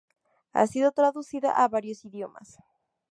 [0.53, 2.57] Ha sido traducida a varios idiomas.